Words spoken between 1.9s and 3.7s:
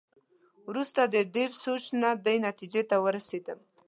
نه دې نتېجې ته ورسېدم.